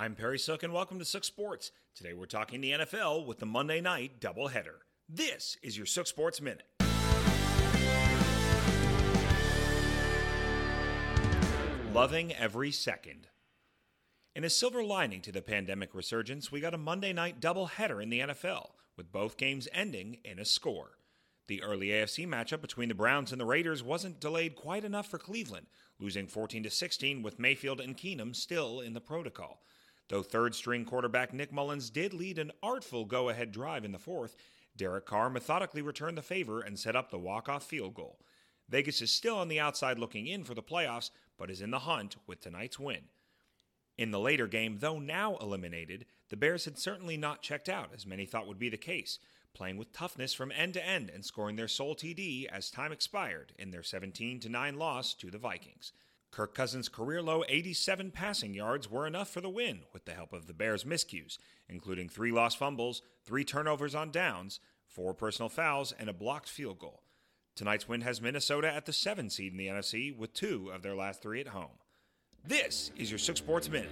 I'm 0.00 0.14
Perry 0.14 0.38
Sook, 0.38 0.62
and 0.62 0.72
welcome 0.72 1.00
to 1.00 1.04
Sook 1.04 1.24
Sports. 1.24 1.72
Today 1.96 2.12
we're 2.12 2.26
talking 2.26 2.60
the 2.60 2.70
NFL 2.70 3.26
with 3.26 3.40
the 3.40 3.46
Monday 3.46 3.80
night 3.80 4.20
doubleheader. 4.20 4.76
This 5.08 5.56
is 5.60 5.76
your 5.76 5.86
Sook 5.86 6.06
Sports 6.06 6.40
Minute. 6.40 6.62
Loving 11.92 12.32
every 12.32 12.70
second. 12.70 13.26
In 14.36 14.44
a 14.44 14.50
silver 14.50 14.84
lining 14.84 15.20
to 15.22 15.32
the 15.32 15.42
pandemic 15.42 15.92
resurgence, 15.96 16.52
we 16.52 16.60
got 16.60 16.74
a 16.74 16.78
Monday 16.78 17.12
night 17.12 17.40
doubleheader 17.40 18.00
in 18.00 18.08
the 18.08 18.20
NFL, 18.20 18.68
with 18.96 19.10
both 19.10 19.36
games 19.36 19.66
ending 19.72 20.18
in 20.24 20.38
a 20.38 20.44
score. 20.44 20.98
The 21.48 21.60
early 21.60 21.88
AFC 21.88 22.24
matchup 22.24 22.60
between 22.60 22.88
the 22.88 22.94
Browns 22.94 23.32
and 23.32 23.40
the 23.40 23.46
Raiders 23.46 23.82
wasn't 23.82 24.20
delayed 24.20 24.54
quite 24.54 24.84
enough 24.84 25.08
for 25.08 25.18
Cleveland, 25.18 25.66
losing 25.98 26.28
14 26.28 26.62
to 26.62 26.70
16 26.70 27.20
with 27.20 27.40
Mayfield 27.40 27.80
and 27.80 27.96
Keenum 27.96 28.36
still 28.36 28.78
in 28.78 28.92
the 28.92 29.00
protocol. 29.00 29.60
Though 30.08 30.22
third 30.22 30.54
string 30.54 30.84
quarterback 30.84 31.32
Nick 31.32 31.52
Mullens 31.52 31.90
did 31.90 32.14
lead 32.14 32.38
an 32.38 32.52
artful 32.62 33.04
go 33.04 33.28
ahead 33.28 33.52
drive 33.52 33.84
in 33.84 33.92
the 33.92 33.98
fourth, 33.98 34.36
Derek 34.76 35.06
Carr 35.06 35.28
methodically 35.28 35.82
returned 35.82 36.16
the 36.16 36.22
favor 36.22 36.60
and 36.60 36.78
set 36.78 36.96
up 36.96 37.10
the 37.10 37.18
walk 37.18 37.48
off 37.48 37.64
field 37.64 37.94
goal. 37.94 38.18
Vegas 38.68 39.02
is 39.02 39.10
still 39.10 39.36
on 39.36 39.48
the 39.48 39.60
outside 39.60 39.98
looking 39.98 40.26
in 40.26 40.44
for 40.44 40.54
the 40.54 40.62
playoffs, 40.62 41.10
but 41.36 41.50
is 41.50 41.60
in 41.60 41.70
the 41.70 41.80
hunt 41.80 42.16
with 42.26 42.40
tonight's 42.40 42.78
win. 42.78 43.04
In 43.96 44.10
the 44.10 44.20
later 44.20 44.46
game, 44.46 44.78
though 44.78 44.98
now 44.98 45.36
eliminated, 45.38 46.06
the 46.28 46.36
Bears 46.36 46.64
had 46.64 46.78
certainly 46.78 47.16
not 47.16 47.42
checked 47.42 47.68
out, 47.68 47.90
as 47.94 48.06
many 48.06 48.24
thought 48.24 48.46
would 48.46 48.58
be 48.58 48.68
the 48.68 48.76
case 48.76 49.18
playing 49.54 49.76
with 49.76 49.92
toughness 49.92 50.34
from 50.34 50.52
end 50.52 50.74
to 50.74 50.86
end 50.86 51.10
and 51.10 51.24
scoring 51.24 51.56
their 51.56 51.66
sole 51.66 51.96
TD 51.96 52.46
as 52.46 52.70
time 52.70 52.92
expired 52.92 53.52
in 53.58 53.70
their 53.72 53.82
17 53.82 54.40
9 54.48 54.78
loss 54.78 55.14
to 55.14 55.30
the 55.30 55.38
Vikings. 55.38 55.92
Kirk 56.30 56.54
Cousins' 56.54 56.88
career 56.88 57.22
low 57.22 57.42
87 57.48 58.10
passing 58.10 58.54
yards 58.54 58.90
were 58.90 59.06
enough 59.06 59.28
for 59.30 59.40
the 59.40 59.48
win 59.48 59.80
with 59.92 60.04
the 60.04 60.12
help 60.12 60.32
of 60.32 60.46
the 60.46 60.54
Bears' 60.54 60.84
miscues, 60.84 61.38
including 61.68 62.08
three 62.08 62.30
lost 62.30 62.58
fumbles, 62.58 63.02
three 63.24 63.44
turnovers 63.44 63.94
on 63.94 64.10
downs, 64.10 64.60
four 64.86 65.14
personal 65.14 65.48
fouls, 65.48 65.92
and 65.98 66.08
a 66.08 66.12
blocked 66.12 66.48
field 66.48 66.78
goal. 66.78 67.02
Tonight's 67.56 67.88
win 67.88 68.02
has 68.02 68.20
Minnesota 68.20 68.72
at 68.72 68.86
the 68.86 68.92
7 68.92 69.30
seed 69.30 69.52
in 69.52 69.58
the 69.58 69.66
NFC 69.66 70.16
with 70.16 70.32
two 70.32 70.70
of 70.72 70.82
their 70.82 70.94
last 70.94 71.20
three 71.20 71.40
at 71.40 71.48
home. 71.48 71.78
This 72.46 72.92
is 72.96 73.10
your 73.10 73.18
Sook 73.18 73.36
Sports 73.36 73.68
Minute. 73.68 73.90